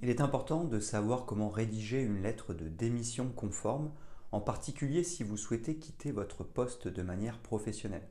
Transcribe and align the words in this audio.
Il 0.00 0.10
est 0.10 0.20
important 0.20 0.62
de 0.62 0.78
savoir 0.78 1.26
comment 1.26 1.48
rédiger 1.48 2.00
une 2.00 2.22
lettre 2.22 2.54
de 2.54 2.68
démission 2.68 3.30
conforme, 3.34 3.90
en 4.30 4.40
particulier 4.40 5.02
si 5.02 5.24
vous 5.24 5.36
souhaitez 5.36 5.76
quitter 5.76 6.12
votre 6.12 6.44
poste 6.44 6.86
de 6.86 7.02
manière 7.02 7.40
professionnelle. 7.40 8.08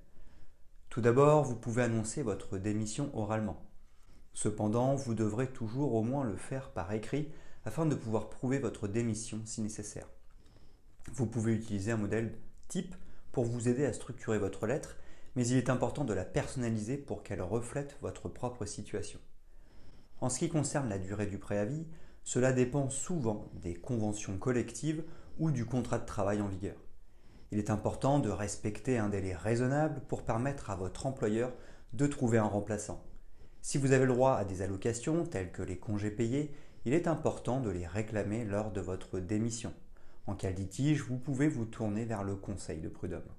Tout 0.90 1.00
d'abord, 1.00 1.46
vous 1.46 1.56
pouvez 1.56 1.84
annoncer 1.84 2.24
votre 2.24 2.58
démission 2.58 3.10
oralement. 3.14 3.64
Cependant, 4.34 4.96
vous 4.96 5.14
devrez 5.14 5.48
toujours 5.48 5.94
au 5.94 6.04
moins 6.04 6.26
le 6.26 6.36
faire 6.36 6.72
par 6.72 6.92
écrit 6.92 7.32
afin 7.64 7.86
de 7.86 7.96
pouvoir 7.96 8.30
prouver 8.30 8.60
votre 8.60 8.90
démission 8.90 9.40
si 9.46 9.62
nécessaire. 9.62 10.10
Vous 11.14 11.26
pouvez 11.26 11.54
utiliser 11.54 11.92
un 11.92 11.98
modèle 11.98 12.38
type 12.68 12.96
pour 13.32 13.46
vous 13.46 13.70
aider 13.70 13.86
à 13.86 13.94
structurer 13.94 14.40
votre 14.40 14.68
lettre, 14.68 14.98
mais 15.38 15.48
il 15.48 15.56
est 15.56 15.70
important 15.70 16.04
de 16.04 16.14
la 16.14 16.26
personnaliser 16.26 16.98
pour 16.98 17.24
qu'elle 17.24 17.42
reflète 17.42 17.98
votre 18.02 18.28
propre 18.28 18.66
situation. 18.66 19.20
En 20.20 20.30
ce 20.30 20.40
qui 20.40 20.50
concerne 20.50 20.90
la 20.90 20.98
durée 20.98 21.28
du 21.28 21.38
préavis, 21.38 21.86
cela 22.24 22.52
dépend 22.52 22.90
souvent 22.90 23.52
des 23.54 23.76
conventions 23.76 24.38
collectives 24.38 25.04
ou 25.40 25.52
du 25.52 25.66
contrat 25.66 26.00
de 26.00 26.06
travail 26.06 26.42
en 26.42 26.48
vigueur. 26.48 26.76
Il 27.52 27.60
est 27.60 27.70
important 27.70 28.20
de 28.20 28.30
respecter 28.30 28.98
un 28.98 29.10
délai 29.10 29.36
raisonnable 29.36 30.02
pour 30.08 30.24
permettre 30.24 30.70
à 30.70 30.76
votre 30.76 31.06
employeur 31.06 31.54
de 31.94 32.08
trouver 32.08 32.38
un 32.38 32.44
remplaçant. 32.44 33.04
Si 33.62 33.78
vous 33.78 33.92
avez 33.92 34.06
le 34.06 34.14
droit 34.14 34.34
à 34.34 34.46
des 34.46 34.62
allocations 34.62 35.26
telles 35.26 35.52
que 35.52 35.62
les 35.62 35.78
congés 35.78 36.12
payés, 36.12 36.54
il 36.86 36.94
est 36.94 37.08
important 37.08 37.62
de 37.62 37.70
les 37.70 37.86
réclamer 37.86 38.44
lors 38.44 38.72
de 38.72 38.82
votre 38.82 39.20
démission. 39.20 39.74
En 40.26 40.36
cas 40.36 40.52
de 40.52 40.58
litige, 40.58 41.04
vous 41.04 41.18
pouvez 41.18 41.48
vous 41.48 41.66
tourner 41.66 42.06
vers 42.06 42.24
le 42.24 42.36
conseil 42.36 42.80
de 42.80 42.90
prud'homme. 42.90 43.30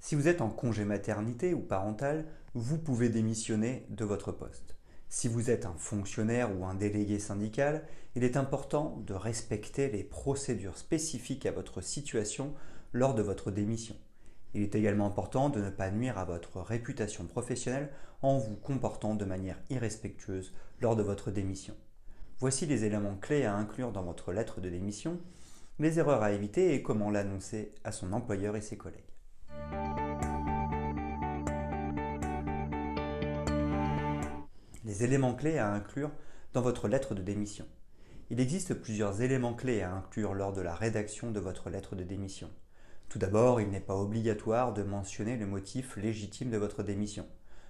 Si 0.00 0.14
vous 0.14 0.28
êtes 0.28 0.40
en 0.40 0.50
congé 0.50 0.84
maternité 0.84 1.54
ou 1.54 1.60
parental, 1.60 2.26
vous 2.54 2.78
pouvez 2.78 3.08
démissionner 3.08 3.86
de 3.90 4.04
votre 4.04 4.32
poste. 4.32 4.76
Si 5.16 5.28
vous 5.28 5.48
êtes 5.48 5.64
un 5.64 5.76
fonctionnaire 5.78 6.50
ou 6.58 6.64
un 6.64 6.74
délégué 6.74 7.20
syndical, 7.20 7.86
il 8.16 8.24
est 8.24 8.36
important 8.36 9.00
de 9.06 9.14
respecter 9.14 9.88
les 9.88 10.02
procédures 10.02 10.76
spécifiques 10.76 11.46
à 11.46 11.52
votre 11.52 11.80
situation 11.82 12.52
lors 12.92 13.14
de 13.14 13.22
votre 13.22 13.52
démission. 13.52 13.94
Il 14.54 14.62
est 14.62 14.74
également 14.74 15.06
important 15.06 15.50
de 15.50 15.60
ne 15.60 15.70
pas 15.70 15.92
nuire 15.92 16.18
à 16.18 16.24
votre 16.24 16.60
réputation 16.60 17.26
professionnelle 17.26 17.92
en 18.22 18.38
vous 18.38 18.56
comportant 18.56 19.14
de 19.14 19.24
manière 19.24 19.60
irrespectueuse 19.70 20.52
lors 20.80 20.96
de 20.96 21.04
votre 21.04 21.30
démission. 21.30 21.76
Voici 22.40 22.66
les 22.66 22.82
éléments 22.82 23.16
clés 23.16 23.44
à 23.44 23.54
inclure 23.54 23.92
dans 23.92 24.02
votre 24.02 24.32
lettre 24.32 24.60
de 24.60 24.68
démission, 24.68 25.20
les 25.78 26.00
erreurs 26.00 26.24
à 26.24 26.32
éviter 26.32 26.74
et 26.74 26.82
comment 26.82 27.08
l'annoncer 27.08 27.72
à 27.84 27.92
son 27.92 28.12
employeur 28.12 28.56
et 28.56 28.60
ses 28.60 28.76
collègues. 28.76 29.13
Les 34.84 35.02
éléments 35.02 35.34
clés 35.34 35.58
à 35.58 35.72
inclure 35.72 36.10
dans 36.52 36.60
votre 36.60 36.88
lettre 36.88 37.14
de 37.14 37.22
démission. 37.22 37.66
Il 38.30 38.40
existe 38.40 38.74
plusieurs 38.74 39.22
éléments 39.22 39.54
clés 39.54 39.82
à 39.82 39.92
inclure 39.92 40.34
lors 40.34 40.52
de 40.52 40.60
la 40.60 40.74
rédaction 40.74 41.30
de 41.30 41.40
votre 41.40 41.70
lettre 41.70 41.96
de 41.96 42.04
démission. 42.04 42.50
Tout 43.08 43.18
d'abord, 43.18 43.60
il 43.60 43.70
n'est 43.70 43.80
pas 43.80 43.96
obligatoire 43.96 44.72
de 44.72 44.82
mentionner 44.82 45.36
le 45.36 45.46
motif 45.46 45.96
légitime 45.96 46.50
de 46.50 46.56
votre 46.56 46.82
démission. 46.82 47.26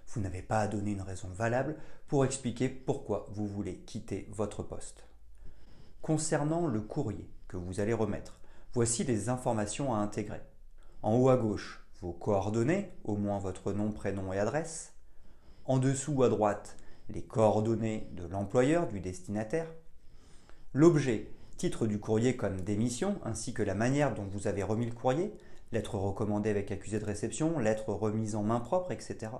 Vous 0.08 0.20
n'avez 0.20 0.42
pas 0.42 0.60
à 0.60 0.68
donner 0.68 0.92
une 0.92 1.02
raison 1.02 1.28
valable 1.28 1.76
pour 2.08 2.24
expliquer 2.24 2.68
pourquoi 2.68 3.26
vous 3.30 3.46
voulez 3.46 3.78
quitter 3.78 4.28
votre 4.30 4.62
poste. 4.62 5.06
Concernant 6.02 6.66
le 6.66 6.80
courrier 6.80 7.28
que 7.48 7.56
vous 7.56 7.80
allez 7.80 7.94
remettre, 7.94 8.40
voici 8.72 9.04
les 9.04 9.28
informations 9.28 9.94
à 9.94 9.98
intégrer. 9.98 10.42
En 11.02 11.16
haut 11.16 11.28
à 11.28 11.36
gauche, 11.36 11.86
vos 12.00 12.12
coordonnées, 12.12 12.92
au 13.04 13.16
moins 13.16 13.38
votre 13.38 13.72
nom, 13.72 13.92
prénom 13.92 14.32
et 14.32 14.38
adresse. 14.38 14.94
En 15.64 15.78
dessous 15.78 16.22
à 16.22 16.28
droite, 16.28 16.76
les 17.08 17.22
coordonnées 17.22 18.08
de 18.12 18.26
l'employeur, 18.26 18.88
du 18.88 19.00
destinataire, 19.00 19.66
l'objet, 20.72 21.28
titre 21.56 21.86
du 21.86 22.00
courrier 22.00 22.36
comme 22.36 22.60
démission, 22.60 23.18
ainsi 23.24 23.52
que 23.52 23.62
la 23.62 23.74
manière 23.74 24.14
dont 24.14 24.24
vous 24.24 24.46
avez 24.46 24.62
remis 24.62 24.86
le 24.86 24.92
courrier, 24.92 25.32
lettre 25.72 25.96
recommandée 25.96 26.50
avec 26.50 26.70
accusé 26.70 26.98
de 26.98 27.04
réception, 27.04 27.58
lettre 27.58 27.92
remise 27.92 28.34
en 28.36 28.42
main 28.42 28.60
propre, 28.60 28.92
etc. 28.92 29.32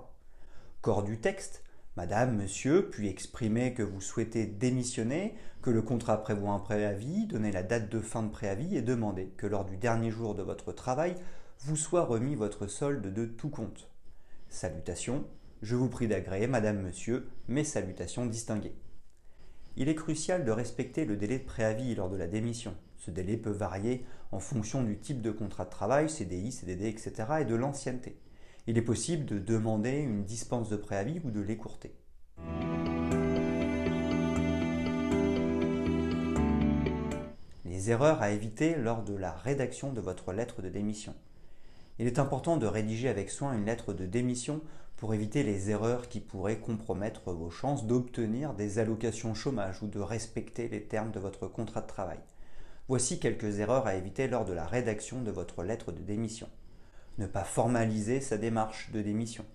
Corps 0.81 1.03
du 1.03 1.19
texte, 1.19 1.63
Madame, 1.97 2.35
Monsieur, 2.35 2.89
puis 2.89 3.07
exprimer 3.07 3.73
que 3.73 3.81
vous 3.81 4.01
souhaitez 4.01 4.45
démissionner, 4.45 5.33
que 5.61 5.69
le 5.69 5.81
contrat 5.81 6.21
prévoit 6.21 6.51
un 6.51 6.59
préavis, 6.59 7.25
donner 7.25 7.51
la 7.51 7.63
date 7.63 7.89
de 7.89 8.01
fin 8.01 8.21
de 8.21 8.29
préavis 8.29 8.75
et 8.75 8.81
demander 8.81 9.27
que 9.37 9.47
lors 9.47 9.65
du 9.65 9.77
dernier 9.77 10.11
jour 10.11 10.35
de 10.35 10.43
votre 10.43 10.73
travail, 10.73 11.15
vous 11.59 11.77
soit 11.77 12.03
remis 12.03 12.35
votre 12.35 12.67
solde 12.67 13.13
de 13.13 13.25
tout 13.25 13.49
compte. 13.49 13.89
Salutations, 14.49 15.25
je 15.65 15.75
vous 15.75 15.89
prie 15.89 16.07
d'agréer, 16.07 16.45
Madame, 16.45 16.79
Monsieur, 16.79 17.27
mes 17.47 17.63
salutations 17.63 18.27
distinguées. 18.27 18.75
Il 19.77 19.89
est 19.89 19.95
crucial 19.95 20.45
de 20.45 20.51
respecter 20.51 21.05
le 21.05 21.17
délai 21.17 21.39
de 21.39 21.43
préavis 21.43 21.95
lors 21.95 22.11
de 22.11 22.15
la 22.15 22.27
démission. 22.27 22.75
Ce 22.97 23.09
délai 23.09 23.35
peut 23.35 23.49
varier 23.49 24.05
en 24.31 24.39
fonction 24.39 24.83
du 24.83 24.99
type 24.99 25.23
de 25.23 25.31
contrat 25.31 25.65
de 25.65 25.71
travail, 25.71 26.07
CDI, 26.07 26.51
CDD, 26.51 26.85
etc. 26.87 27.13
et 27.41 27.45
de 27.45 27.55
l'ancienneté. 27.55 28.19
Il 28.67 28.77
est 28.77 28.83
possible 28.83 29.25
de 29.25 29.39
demander 29.39 29.97
une 29.97 30.23
dispense 30.23 30.69
de 30.69 30.75
préavis 30.75 31.19
ou 31.23 31.31
de 31.31 31.41
l'écourter. 31.41 31.95
Les 37.65 37.89
erreurs 37.89 38.21
à 38.21 38.29
éviter 38.29 38.75
lors 38.75 39.03
de 39.03 39.15
la 39.15 39.31
rédaction 39.31 39.91
de 39.91 39.99
votre 39.99 40.31
lettre 40.31 40.61
de 40.61 40.69
démission. 40.69 41.15
Il 41.97 42.07
est 42.07 42.19
important 42.19 42.57
de 42.57 42.65
rédiger 42.65 43.07
avec 43.07 43.29
soin 43.29 43.53
une 43.53 43.65
lettre 43.65 43.93
de 43.93 44.05
démission 44.05 44.61
pour 44.97 45.13
éviter 45.13 45.43
les 45.43 45.69
erreurs 45.69 46.09
qui 46.09 46.19
pourraient 46.19 46.59
compromettre 46.59 47.31
vos 47.31 47.49
chances 47.49 47.85
d'obtenir 47.85 48.53
des 48.53 48.79
allocations 48.79 49.33
chômage 49.33 49.81
ou 49.81 49.87
de 49.87 49.99
respecter 49.99 50.67
les 50.67 50.83
termes 50.83 51.11
de 51.11 51.19
votre 51.19 51.47
contrat 51.47 51.81
de 51.81 51.87
travail. 51.87 52.19
Voici 52.87 53.19
quelques 53.19 53.59
erreurs 53.59 53.87
à 53.87 53.95
éviter 53.95 54.27
lors 54.27 54.45
de 54.45 54.53
la 54.53 54.65
rédaction 54.65 55.21
de 55.21 55.31
votre 55.31 55.63
lettre 55.63 55.91
de 55.91 56.01
démission. 56.01 56.49
Ne 57.17 57.27
pas 57.27 57.43
formaliser 57.43 58.19
sa 58.19 58.37
démarche 58.37 58.91
de 58.91 59.01
démission. 59.01 59.45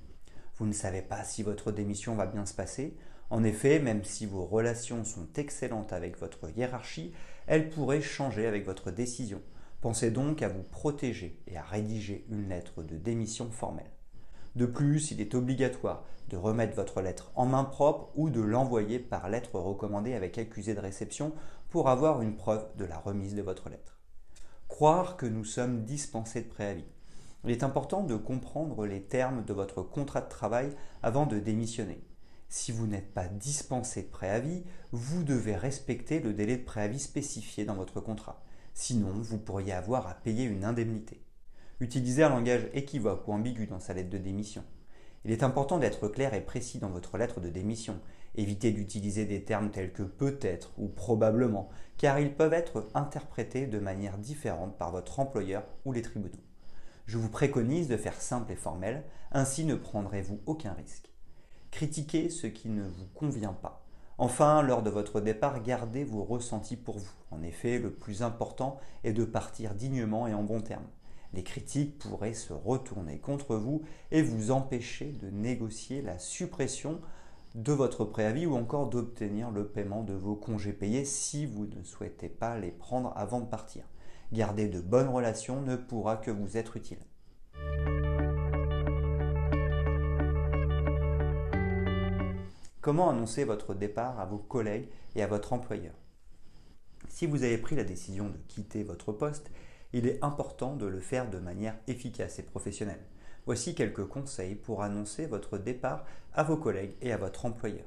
Vous 0.56 0.67
ne 0.67 0.73
savez 0.73 1.03
pas 1.03 1.25
si 1.25 1.43
votre 1.43 1.73
démission 1.73 2.17
va 2.17 2.27
bien 2.27 2.47
se 2.47 2.55
passer. 2.55 2.97
En 3.29 3.45
effet, 3.45 3.79
même 3.79 4.03
si 4.03 4.27
vos 4.27 4.45
relations 4.45 5.05
sont 5.05 5.29
excellentes 5.37 5.93
avec 5.93 6.19
votre 6.19 6.50
hiérarchie, 6.56 7.12
elles 7.47 7.71
pourraient 7.71 8.03
changer 8.03 8.47
avec 8.47 8.65
votre 8.65 8.91
décision. 8.91 9.41
Pensez 9.81 10.11
donc 10.11 10.43
à 10.43 10.49
vous 10.49 10.63
protéger 10.63 11.41
et 11.47 11.57
à 11.57 11.63
rédiger 11.63 12.27
une 12.29 12.49
lettre 12.49 12.83
de 12.83 12.97
démission 12.97 13.51
formelle. 13.51 13.91
De 14.55 14.67
plus, 14.67 15.11
il 15.11 15.21
est 15.21 15.35
obligatoire 15.35 16.05
de 16.29 16.37
remettre 16.37 16.77
votre 16.77 17.01
lettre 17.01 17.33
en 17.35 17.47
main 17.47 17.65
propre 17.65 18.11
ou 18.15 18.29
de 18.29 18.41
l'envoyer 18.41 18.99
par 18.99 19.29
lettre 19.31 19.59
recommandée 19.59 20.15
avec 20.15 20.37
accusé 20.37 20.75
de 20.75 20.81
réception 20.81 21.33
pour 21.71 21.89
avoir 21.89 22.21
une 22.21 22.37
preuve 22.37 22.67
de 22.77 22.85
la 22.85 22.99
remise 22.99 23.35
de 23.35 23.43
votre 23.43 23.71
lettre. 23.71 23.99
Croire 24.69 25.17
que 25.17 25.27
nous 25.27 25.45
sommes 25.45 25.85
dispensés 25.85 26.43
de 26.43 26.49
préavis. 26.49 26.85
Il 27.45 27.51
est 27.51 27.65
important 27.65 28.03
de 28.03 28.17
comprendre 28.17 28.85
les 28.87 29.03
termes 29.03 29.45
de 29.45 29.53
votre 29.55 29.83
contrat 29.83 30.21
de 30.21 30.29
travail 30.29 30.71
avant 31.03 31.25
de 31.25 31.39
démissionner. 31.39 32.05
Si 32.50 32.71
vous 32.71 32.87
n'êtes 32.87 33.15
pas 33.15 33.29
dispensé 33.29 34.03
de 34.03 34.09
préavis, 34.09 34.62
vous 34.93 35.23
devez 35.23 35.56
respecter 35.56 36.21
le 36.21 36.35
délai 36.35 36.59
de 36.59 36.65
préavis 36.65 36.99
spécifié 36.99 37.65
dans 37.65 37.76
votre 37.76 38.00
contrat. 38.00 38.43
Sinon, 38.82 39.12
vous 39.12 39.37
pourriez 39.37 39.75
avoir 39.75 40.09
à 40.09 40.15
payer 40.15 40.44
une 40.44 40.65
indemnité. 40.65 41.23
Utilisez 41.81 42.23
un 42.23 42.31
langage 42.31 42.67
équivoque 42.73 43.29
ou 43.29 43.32
ambigu 43.32 43.67
dans 43.67 43.79
sa 43.79 43.93
lettre 43.93 44.09
de 44.09 44.17
démission. 44.17 44.65
Il 45.27 45.32
est 45.32 45.43
important 45.43 45.77
d'être 45.77 46.09
clair 46.09 46.32
et 46.32 46.41
précis 46.41 46.79
dans 46.79 46.88
votre 46.88 47.19
lettre 47.19 47.43
de 47.43 47.50
démission. 47.50 48.00
Évitez 48.37 48.73
d'utiliser 48.73 49.27
des 49.27 49.44
termes 49.44 49.71
tels 49.71 49.93
que 49.93 50.03
peut-être 50.03 50.73
ou 50.79 50.88
probablement, 50.88 51.69
car 51.99 52.21
ils 52.21 52.35
peuvent 52.35 52.55
être 52.55 52.88
interprétés 52.94 53.67
de 53.67 53.79
manière 53.79 54.17
différente 54.17 54.79
par 54.79 54.93
votre 54.93 55.21
employeur 55.21 55.67
ou 55.85 55.93
les 55.93 56.00
tribunaux. 56.00 56.41
Je 57.05 57.19
vous 57.19 57.29
préconise 57.29 57.87
de 57.87 57.99
faire 57.99 58.19
simple 58.19 58.50
et 58.50 58.56
formel, 58.56 59.05
ainsi 59.31 59.67
ne 59.67 59.75
prendrez-vous 59.75 60.41
aucun 60.47 60.73
risque. 60.73 61.12
Critiquez 61.71 62.31
ce 62.31 62.47
qui 62.47 62.71
ne 62.71 62.85
vous 62.85 63.09
convient 63.12 63.53
pas. 63.53 63.85
Enfin, 64.20 64.62
lors 64.62 64.82
de 64.82 64.90
votre 64.90 65.20
départ, 65.20 65.62
gardez 65.62 66.05
vos 66.05 66.22
ressentis 66.22 66.76
pour 66.76 66.99
vous. 66.99 67.11
En 67.32 67.43
effet, 67.43 67.78
le 67.78 67.90
plus 67.90 68.22
important 68.22 68.78
est 69.02 69.12
de 69.12 69.25
partir 69.25 69.75
dignement 69.75 70.28
et 70.28 70.34
en 70.34 70.44
bon 70.44 70.61
terme 70.61 70.84
les 71.32 71.43
critiques 71.43 71.99
pourraient 71.99 72.34
se 72.34 72.52
retourner 72.52 73.19
contre 73.19 73.56
vous 73.56 73.82
et 74.11 74.22
vous 74.22 74.50
empêcher 74.50 75.12
de 75.12 75.31
négocier 75.31 76.02
la 76.02 76.19
suppression 76.19 77.00
de 77.55 77.72
votre 77.72 78.05
préavis 78.05 78.46
ou 78.46 78.55
encore 78.56 78.88
d'obtenir 78.88 79.50
le 79.50 79.67
paiement 79.67 80.02
de 80.02 80.14
vos 80.14 80.37
congés 80.37 80.73
payés 80.73 81.05
si 81.05 81.46
vous 81.46 81.66
ne 81.66 81.82
souhaitez 81.82 82.28
pas 82.28 82.58
les 82.58 82.70
prendre 82.70 83.12
avant 83.16 83.40
de 83.40 83.46
partir. 83.46 83.84
Garder 84.32 84.69
de 84.69 84.81
bonnes 84.81 85.08
relations 85.08 85.61
ne 85.61 85.76
pourra 85.76 86.16
que 86.16 86.31
vous 86.31 86.56
être 86.56 86.76
utile. 86.76 86.99
Comment 92.81 93.11
annoncer 93.11 93.44
votre 93.44 93.75
départ 93.75 94.19
à 94.19 94.25
vos 94.25 94.38
collègues 94.38 94.88
et 95.15 95.23
à 95.23 95.27
votre 95.27 95.53
employeur? 95.53 95.93
Si 97.11 97.27
vous 97.27 97.43
avez 97.43 97.59
pris 97.59 97.77
la 97.77 97.85
décision 97.85 98.31
de 98.31 98.38
quitter 98.49 98.85
votre 98.85 99.12
poste, 99.12 99.50
il 99.93 100.06
est 100.06 100.25
important 100.25 100.77
de 100.77 100.87
le 100.87 101.00
faire 101.00 101.29
de 101.29 101.38
manière 101.38 101.77
efficace 101.88 102.38
et 102.38 102.43
professionnelle. 102.43 103.05
Voici 103.44 103.75
quelques 103.75 104.06
conseils 104.06 104.55
pour 104.55 104.82
annoncer 104.82 105.27
votre 105.27 105.59
départ 105.59 106.06
à 106.32 106.43
vos 106.43 106.56
collègues 106.56 106.97
et 107.03 107.12
à 107.12 107.19
votre 107.19 107.44
employeur. 107.44 107.87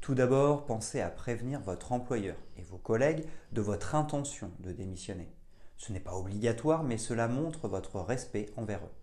Tout 0.00 0.14
d'abord, 0.14 0.64
pensez 0.64 1.02
à 1.02 1.10
prévenir 1.10 1.60
votre 1.60 1.92
employeur 1.92 2.36
et 2.56 2.62
vos 2.62 2.78
collègues 2.78 3.26
de 3.52 3.60
votre 3.60 3.94
intention 3.94 4.52
de 4.60 4.72
démissionner. 4.72 5.28
Ce 5.76 5.92
n'est 5.92 6.00
pas 6.00 6.16
obligatoire, 6.16 6.82
mais 6.82 6.96
cela 6.96 7.28
montre 7.28 7.68
votre 7.68 8.00
respect 8.00 8.46
envers 8.56 8.80
eux. 8.82 8.99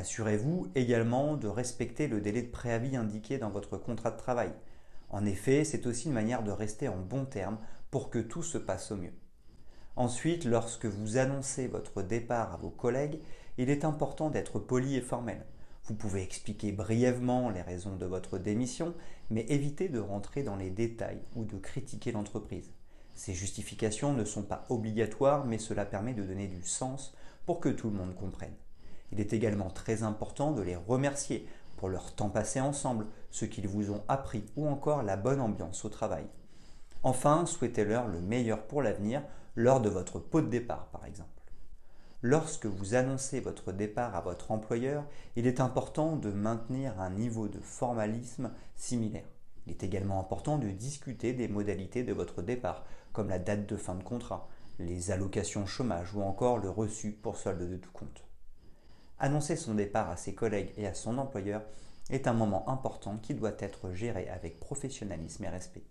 Assurez-vous 0.00 0.66
également 0.74 1.36
de 1.36 1.46
respecter 1.46 2.08
le 2.08 2.22
délai 2.22 2.40
de 2.40 2.50
préavis 2.50 2.96
indiqué 2.96 3.36
dans 3.36 3.50
votre 3.50 3.76
contrat 3.76 4.10
de 4.10 4.16
travail. 4.16 4.50
En 5.10 5.26
effet, 5.26 5.62
c'est 5.62 5.86
aussi 5.86 6.06
une 6.06 6.14
manière 6.14 6.42
de 6.42 6.50
rester 6.50 6.88
en 6.88 6.96
bon 6.96 7.26
terme 7.26 7.58
pour 7.90 8.08
que 8.08 8.18
tout 8.18 8.42
se 8.42 8.56
passe 8.56 8.92
au 8.92 8.96
mieux. 8.96 9.12
Ensuite, 9.96 10.46
lorsque 10.46 10.86
vous 10.86 11.18
annoncez 11.18 11.66
votre 11.66 12.00
départ 12.00 12.54
à 12.54 12.56
vos 12.56 12.70
collègues, 12.70 13.20
il 13.58 13.68
est 13.68 13.84
important 13.84 14.30
d'être 14.30 14.58
poli 14.58 14.96
et 14.96 15.02
formel. 15.02 15.44
Vous 15.84 15.94
pouvez 15.94 16.22
expliquer 16.22 16.72
brièvement 16.72 17.50
les 17.50 17.60
raisons 17.60 17.96
de 17.96 18.06
votre 18.06 18.38
démission, 18.38 18.94
mais 19.28 19.44
évitez 19.50 19.90
de 19.90 20.00
rentrer 20.00 20.42
dans 20.42 20.56
les 20.56 20.70
détails 20.70 21.20
ou 21.36 21.44
de 21.44 21.58
critiquer 21.58 22.10
l'entreprise. 22.10 22.70
Ces 23.12 23.34
justifications 23.34 24.14
ne 24.14 24.24
sont 24.24 24.44
pas 24.44 24.64
obligatoires, 24.70 25.44
mais 25.44 25.58
cela 25.58 25.84
permet 25.84 26.14
de 26.14 26.24
donner 26.24 26.48
du 26.48 26.62
sens 26.62 27.14
pour 27.44 27.60
que 27.60 27.68
tout 27.68 27.90
le 27.90 27.98
monde 27.98 28.14
comprenne. 28.14 28.54
Il 29.12 29.20
est 29.20 29.32
également 29.32 29.70
très 29.70 30.02
important 30.02 30.52
de 30.52 30.62
les 30.62 30.76
remercier 30.76 31.46
pour 31.76 31.88
leur 31.88 32.14
temps 32.14 32.28
passé 32.28 32.60
ensemble, 32.60 33.06
ce 33.30 33.44
qu'ils 33.44 33.68
vous 33.68 33.90
ont 33.90 34.02
appris 34.08 34.44
ou 34.56 34.68
encore 34.68 35.02
la 35.02 35.16
bonne 35.16 35.40
ambiance 35.40 35.84
au 35.84 35.88
travail. 35.88 36.26
Enfin, 37.02 37.46
souhaitez-leur 37.46 38.06
le 38.06 38.20
meilleur 38.20 38.66
pour 38.66 38.82
l'avenir 38.82 39.22
lors 39.56 39.80
de 39.80 39.88
votre 39.88 40.18
pot 40.18 40.42
de 40.42 40.48
départ 40.48 40.86
par 40.88 41.06
exemple. 41.06 41.30
Lorsque 42.22 42.66
vous 42.66 42.94
annoncez 42.94 43.40
votre 43.40 43.72
départ 43.72 44.14
à 44.14 44.20
votre 44.20 44.50
employeur, 44.50 45.04
il 45.36 45.46
est 45.46 45.58
important 45.58 46.16
de 46.16 46.30
maintenir 46.30 47.00
un 47.00 47.08
niveau 47.08 47.48
de 47.48 47.60
formalisme 47.60 48.50
similaire. 48.76 49.24
Il 49.66 49.72
est 49.72 49.82
également 49.82 50.20
important 50.20 50.58
de 50.58 50.68
discuter 50.68 51.32
des 51.32 51.48
modalités 51.48 52.04
de 52.04 52.12
votre 52.12 52.42
départ, 52.42 52.84
comme 53.14 53.30
la 53.30 53.38
date 53.38 53.66
de 53.66 53.76
fin 53.76 53.94
de 53.94 54.02
contrat, 54.02 54.48
les 54.78 55.10
allocations 55.10 55.64
chômage 55.64 56.14
ou 56.14 56.20
encore 56.20 56.58
le 56.58 56.68
reçu 56.68 57.12
pour 57.12 57.38
solde 57.38 57.70
de 57.70 57.76
tout 57.76 57.92
compte. 57.92 58.29
Annoncer 59.22 59.56
son 59.56 59.74
départ 59.74 60.08
à 60.08 60.16
ses 60.16 60.34
collègues 60.34 60.72
et 60.78 60.86
à 60.86 60.94
son 60.94 61.18
employeur 61.18 61.62
est 62.08 62.26
un 62.26 62.32
moment 62.32 62.66
important 62.70 63.18
qui 63.18 63.34
doit 63.34 63.52
être 63.58 63.92
géré 63.92 64.28
avec 64.30 64.58
professionnalisme 64.58 65.44
et 65.44 65.48
respect. 65.50 65.84